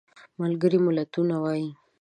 ملګري 0.41 0.79
ملتونه 0.85 1.35
وایي. 1.43 1.67